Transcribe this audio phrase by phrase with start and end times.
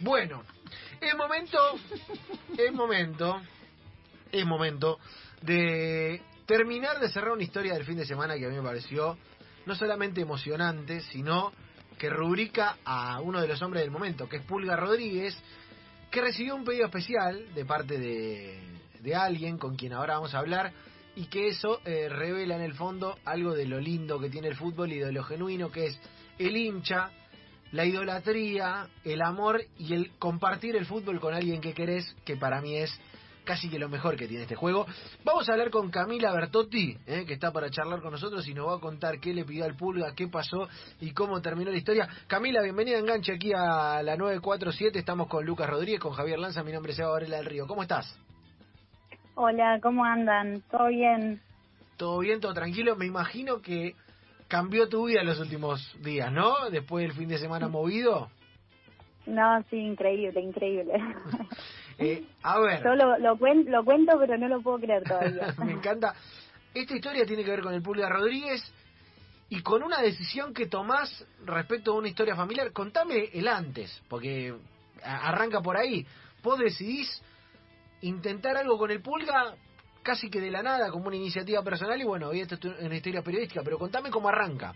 [0.00, 0.44] Bueno,
[0.98, 1.58] es momento,
[2.56, 3.40] es momento,
[4.32, 4.98] es momento
[5.42, 9.18] de terminar de cerrar una historia del fin de semana que a mí me pareció
[9.66, 11.52] no solamente emocionante, sino
[11.98, 15.36] que rubrica a uno de los hombres del momento, que es Pulga Rodríguez,
[16.10, 18.58] que recibió un pedido especial de parte de,
[19.00, 20.72] de alguien con quien ahora vamos a hablar
[21.14, 24.56] y que eso eh, revela en el fondo algo de lo lindo que tiene el
[24.56, 26.00] fútbol y de lo genuino que es
[26.38, 27.10] el hincha,
[27.72, 32.60] la idolatría, el amor y el compartir el fútbol con alguien que querés, que para
[32.60, 32.90] mí es
[33.44, 34.86] casi que lo mejor que tiene este juego.
[35.24, 38.68] Vamos a hablar con Camila Bertotti, eh, que está para charlar con nosotros y nos
[38.68, 40.68] va a contar qué le pidió al Pulga, qué pasó
[41.00, 42.08] y cómo terminó la historia.
[42.26, 44.98] Camila, bienvenida a Enganche aquí a la 947.
[44.98, 46.62] Estamos con Lucas Rodríguez, con Javier Lanza.
[46.62, 47.66] Mi nombre es Eva Varela del Río.
[47.66, 48.16] ¿Cómo estás?
[49.34, 50.62] Hola, ¿cómo andan?
[50.70, 51.40] ¿Todo bien?
[51.96, 52.94] Todo bien, todo tranquilo.
[52.96, 53.94] Me imagino que
[54.50, 56.68] cambió tu vida en los últimos días, ¿no?
[56.70, 58.28] Después del fin de semana movido.
[59.24, 60.92] No, sí, increíble, increíble.
[62.02, 62.82] Eh, a ver.
[62.82, 65.54] Yo lo, lo, lo cuento, pero no lo puedo creer todavía.
[65.66, 66.14] Me encanta.
[66.72, 68.62] Esta historia tiene que ver con el Pulga Rodríguez
[69.50, 72.72] y con una decisión que tomás respecto a una historia familiar.
[72.72, 74.54] Contame el antes, porque
[75.04, 76.06] arranca por ahí.
[76.42, 77.22] Vos decidís
[78.00, 79.54] intentar algo con el Pulga
[80.10, 82.96] casi que de la nada, como una iniciativa personal, y bueno, hoy esto es una
[82.96, 84.74] historia periodística, pero contame cómo arranca.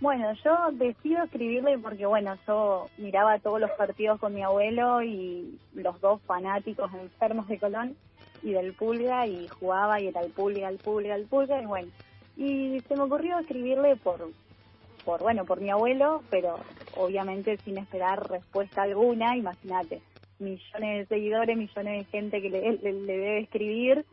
[0.00, 5.58] Bueno, yo decido escribirle porque, bueno, yo miraba todos los partidos con mi abuelo y
[5.74, 7.96] los dos fanáticos enfermos de Colón
[8.44, 11.90] y del Pulga, y jugaba y era el Pulga, el Pulga, el Pulga, y bueno.
[12.36, 14.30] Y se me ocurrió escribirle por,
[15.04, 16.60] por bueno, por mi abuelo, pero
[16.96, 20.00] obviamente sin esperar respuesta alguna, imagínate
[20.40, 24.04] millones de seguidores, millones de gente que le, debe escribir.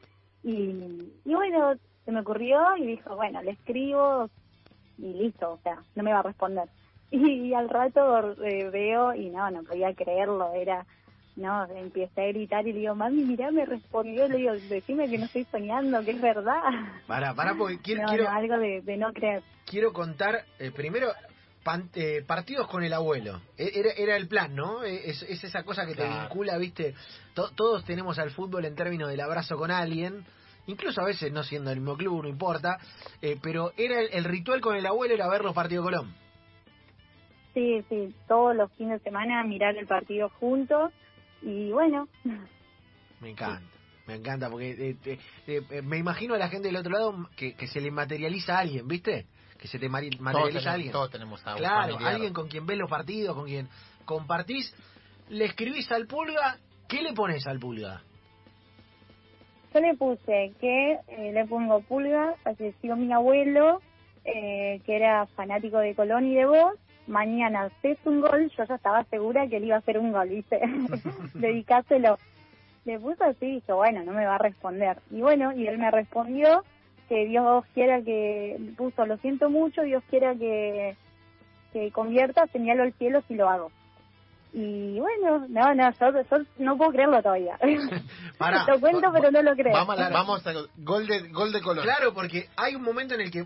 [0.44, 1.76] Y, y bueno,
[2.06, 4.30] se me ocurrió y dijo, bueno, le escribo
[4.98, 6.70] y listo, o sea, no me va a responder.
[7.10, 10.86] Y, al rato eh, veo y no, no podía creerlo, era,
[11.38, 15.18] no, empecé a gritar y le digo, mami, mirá, me respondió, le digo, decime que
[15.18, 16.62] no estoy soñando, que es verdad.
[17.08, 18.04] Para, para, porque quiero...
[18.30, 19.42] algo de, no creer.
[19.66, 21.08] Quiero contar, eh, primero,
[21.96, 23.42] eh, partidos con el abuelo.
[23.58, 24.84] E, era, era el plan, ¿no?
[24.84, 26.94] E, es, esa cosa que te vincula, ¿viste?
[27.34, 30.26] todos tenemos al fútbol en términos del abrazo con alguien,
[30.66, 32.78] incluso a veces no siendo el mismo club, no importa,
[33.22, 36.16] eh, pero era el, ritual con el abuelo era ver los partidos Colón.
[37.54, 40.92] Sí, sí, todos los fines de semana mirar el partido juntos
[41.42, 42.08] y bueno.
[43.22, 43.77] Me encanta.
[44.08, 44.96] Me encanta porque
[45.48, 48.60] eh, me imagino a la gente del otro lado que, que se le materializa a
[48.60, 49.28] alguien, ¿viste?
[49.58, 50.92] que se te materializa alguien.
[50.92, 53.68] Todos tenemos a Claro, alguien con quien ves los partidos, con quien
[54.06, 54.74] compartís.
[55.30, 56.58] Le escribís al pulga,
[56.88, 58.02] ¿qué le pones al pulga?
[59.74, 63.82] Yo le puse que eh, le pongo pulga, falleció mi abuelo,
[64.24, 66.74] eh, que era fanático de Colón y de vos.
[67.08, 70.30] Mañana haces un gol, yo ya estaba segura que él iba a hacer un gol,
[70.30, 70.60] ¿viste?
[71.34, 72.18] Dedicáselo.
[72.88, 75.00] Le puse así y dije, bueno, no me va a responder.
[75.12, 76.64] Y bueno, y él me respondió
[77.10, 80.96] que Dios quiera que, puso, lo siento mucho, Dios quiera que,
[81.74, 83.72] que convierta, señalo al cielo si lo hago.
[84.54, 87.60] Y bueno, no, no, yo, no puedo creerlo todavía.
[87.62, 89.74] lo cuento, pero no lo creo.
[89.74, 90.44] Vamos, a, vamos
[90.78, 91.84] gol de gol de color.
[91.84, 93.46] Claro, porque hay un momento en el que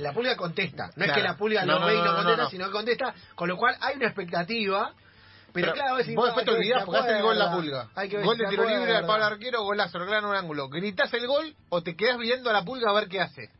[0.00, 0.90] la pulga contesta.
[0.96, 3.58] No es que la pulga no, ve y no, contesta, sino que contesta, con lo
[3.58, 4.94] cual hay una expectativa
[5.52, 7.88] pero, claro, vos después te olvidás porque hace el gol la pulga.
[8.24, 10.68] gol de tiro libre al Pablo Arquero, golazo, en un ángulo.
[10.68, 13.50] ¿Gritas el gol o te quedas viendo a la pulga a ver qué hace?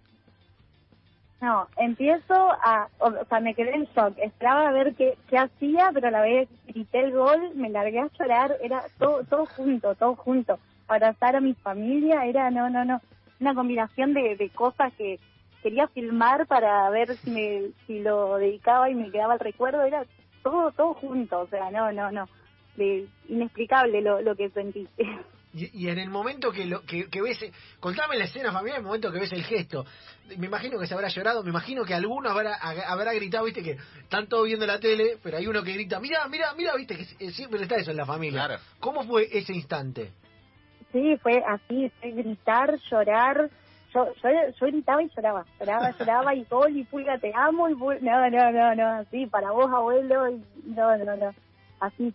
[1.41, 5.91] No, empiezo a, o, sea, me quedé en shock, esperaba a ver qué, qué hacía,
[5.95, 9.95] pero a la vez grité el gol, me largué a llorar, era todo, todo junto,
[9.95, 13.01] todo junto, abrazar a mi familia, era, no, no, no,
[13.39, 15.21] una combinación de, de cosas que
[15.63, 20.05] quería filmar para ver si, me, si lo dedicaba y me quedaba el recuerdo, era
[20.51, 22.29] todo, todo junto, o sea, no, no, no,
[22.77, 24.89] de, inexplicable lo, lo que sentí.
[25.55, 27.39] Y, y, en el momento que, lo, que, que ves,
[27.81, 29.87] contame la escena familiar, en el momento que ves el gesto,
[30.37, 33.79] me imagino que se habrá llorado, me imagino que alguno habrá, habrá gritado, viste que
[34.03, 37.31] están todos viendo la tele, pero hay uno que grita, mira, mira, mira, viste que
[37.31, 38.45] siempre está eso en la familia.
[38.45, 38.63] Claro.
[38.79, 40.13] ¿Cómo fue ese instante?
[40.93, 43.51] Sí, fue así, fue gritar, llorar,
[43.95, 44.31] yo, yo,
[44.61, 48.53] yo gritaba y lloraba, lloraba, lloraba y gol y pulga te amo y no, no,
[48.53, 51.35] no, no, así para vos abuelo y no, no, no,
[51.81, 52.13] así.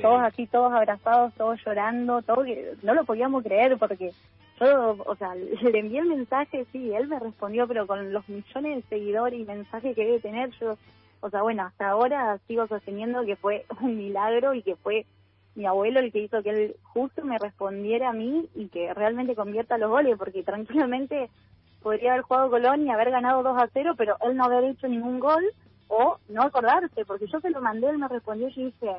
[0.00, 2.44] Todos así, todos abrazados, todos llorando, todo
[2.82, 4.12] no lo podíamos creer porque
[4.60, 8.76] yo, o sea, le envié el mensaje, sí, él me respondió, pero con los millones
[8.76, 10.78] de seguidores y mensajes que debe tener, yo,
[11.20, 15.06] o sea, bueno, hasta ahora sigo sosteniendo que fue un milagro y que fue
[15.54, 19.36] mi abuelo el que hizo que él justo me respondiera a mí y que realmente
[19.36, 21.30] convierta los goles, porque tranquilamente
[21.82, 24.88] podría haber jugado Colón y haber ganado 2 a 0, pero él no haber hecho
[24.88, 25.44] ningún gol
[25.88, 28.96] o no acordarse, porque yo se lo mandé, él me respondió y dije,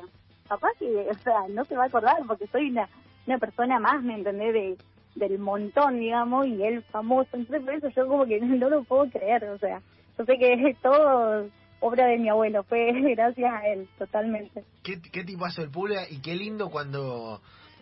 [0.48, 2.88] papá que, o sea, no se va a acordar porque soy una,
[3.26, 4.52] una persona más, ¿me entendés?
[4.54, 4.76] De,
[5.16, 9.10] del montón, digamos, y él famoso, entonces por eso yo como que no, lo puedo
[9.10, 9.80] creer, o sea,
[10.16, 11.46] yo sé que es todo
[11.80, 14.64] obra de mi abuelo, fue gracias a él, totalmente.
[14.82, 17.40] ¿Qué, qué tipazo el Pulga y qué lindo cuando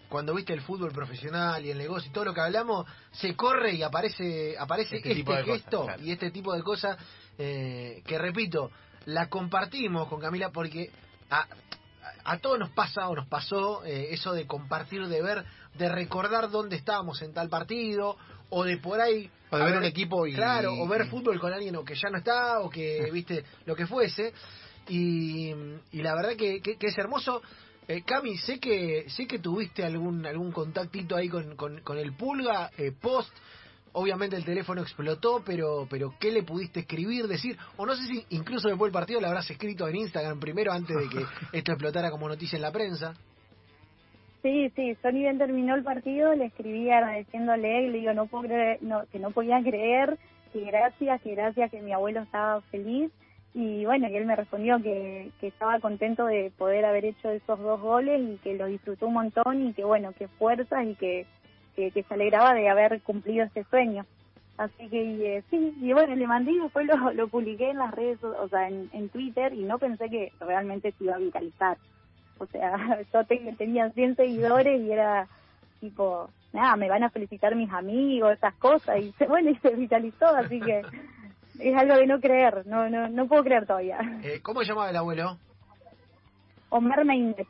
[0.08, 3.72] cuando viste el fútbol profesional y el negocio y todo lo que hablamos, se corre
[3.74, 6.96] y aparece aparece este, este gesto y este tipo de cosas
[7.36, 8.70] eh, que, repito,
[9.06, 10.90] la compartimos con Camila porque
[11.30, 11.46] a,
[12.24, 15.44] a todos nos pasa o nos pasó eh, eso de compartir, de ver,
[15.74, 18.16] de recordar dónde estábamos en tal partido,
[18.50, 19.30] o de por ahí...
[19.50, 20.34] O de ver, un equipo y...
[20.34, 23.76] Claro, o ver fútbol con alguien o que ya no está, o que, viste, lo
[23.76, 24.32] que fuese.
[24.88, 25.50] Y,
[25.92, 27.40] y la verdad que, que, es hermoso.
[27.86, 32.14] Eh, Cami, sé que sé que tuviste algún algún contactito ahí con, con, con el
[32.14, 33.30] Pulga, eh, post
[33.94, 37.56] obviamente el teléfono explotó, pero, pero ¿qué le pudiste escribir, decir?
[37.76, 40.96] O no sé si incluso después del partido le habrás escrito en Instagram primero antes
[40.96, 43.14] de que esto explotara como noticia en la prensa.
[44.44, 48.78] Sí, sí, Sony bien terminó el partido, le escribí agradeciéndole, le digo no puedo creer,
[48.82, 50.18] no, que no podía creer,
[50.52, 53.10] que gracias, que gracias, que mi abuelo estaba feliz.
[53.54, 57.58] Y bueno, y él me respondió que, que estaba contento de poder haber hecho esos
[57.58, 61.26] dos goles y que lo disfrutó un montón y que bueno, que fuerzas y que
[61.74, 64.04] que, se alegraba de haber cumplido ese sueño.
[64.58, 68.22] Así que eh, sí, y bueno, le mandé y después lo, publiqué en las redes,
[68.22, 71.78] o sea, en, en Twitter y no pensé que realmente se iba a viralizar.
[72.38, 73.24] O sea, yo
[73.56, 75.28] tenía 100 seguidores y era
[75.80, 79.74] tipo, nada, me van a felicitar mis amigos, esas cosas, y se, bueno, y se
[79.74, 80.82] viralizó, así que
[81.58, 83.98] es algo de no creer, no no no puedo creer todavía.
[84.22, 85.38] Eh, ¿Cómo se llamaba el abuelo?
[86.70, 87.46] Omar Meindez.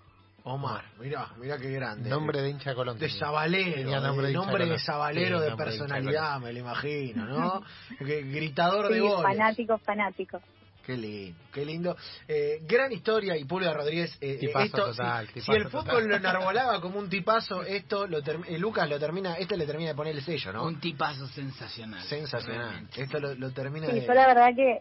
[0.47, 2.11] Omar, mira, mira qué grande.
[2.11, 2.99] Nombre de hincha Colón.
[2.99, 7.63] De Sabalero, nombre de, nombre de Sabalero de personalidad, me lo imagino, ¿no?
[8.01, 9.23] Gritador de goles.
[9.23, 10.41] fanático, fanático.
[10.85, 11.97] Qué lindo, qué lindo.
[12.29, 14.17] Eh, gran historia y Pulga Rodríguez.
[14.21, 18.59] Eh, eh esto, total, si, el fútbol lo enarbolaba como un tipazo, esto lo eh,
[18.59, 20.65] Lucas lo termina, este le termina de poner el sello, ¿no?
[20.65, 22.03] Un tipazo sensacional.
[22.03, 22.87] Sensacional.
[22.97, 24.81] Esto lo, termina sí, yo la verdad que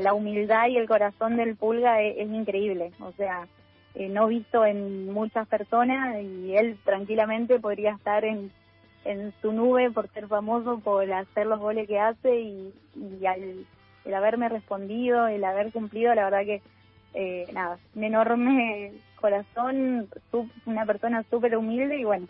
[0.00, 2.92] la, humildad y el corazón del Pulga es increíble.
[3.00, 3.48] O sea,
[3.94, 8.50] eh, no visto en muchas personas y él tranquilamente podría estar en,
[9.04, 13.66] en su nube por ser famoso, por hacer los goles que hace y, y al,
[14.04, 16.62] el haberme respondido, el haber cumplido, la verdad que
[17.14, 20.08] eh, nada, un enorme corazón,
[20.66, 22.26] una persona súper humilde y bueno,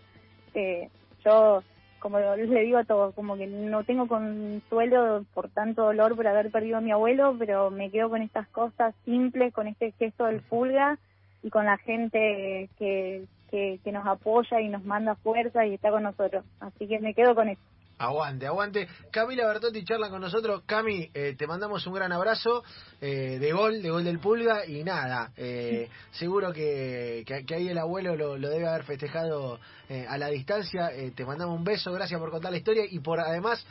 [0.54, 0.88] eh,
[1.24, 1.62] yo
[2.02, 6.50] como le digo a todos, como que no tengo consuelo por tanto dolor por haber
[6.50, 10.40] perdido a mi abuelo, pero me quedo con estas cosas simples, con este gesto del
[10.40, 10.98] pulga
[11.44, 16.02] y con la gente que, que, nos apoya y nos manda fuerza y está con
[16.02, 16.44] nosotros.
[16.58, 17.62] Así que me quedo con eso.
[17.98, 18.88] Aguante, aguante.
[19.10, 20.62] Camila Bertotti charla con nosotros.
[20.66, 22.64] Cami, eh, te mandamos un gran abrazo
[23.00, 24.66] eh, de gol, de gol del Pulga.
[24.66, 29.60] Y nada, eh, seguro que, que, ahí el abuelo lo, debe haber festejado
[30.08, 30.90] a la distancia.
[31.14, 33.64] te mandamos un beso, gracias por contar la historia y por además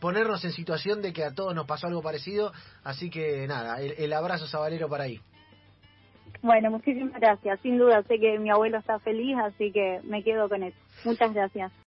[0.00, 2.52] ponernos en situación de que a todos nos pasó algo parecido.
[2.84, 5.20] Así que nada, el, el abrazo sabalero para ahí.
[6.40, 7.60] Bueno, muchísimas gracias.
[7.60, 10.76] Sin duda sé que mi abuelo está feliz, así que me quedo con eso.
[11.04, 11.72] Muchas gracias.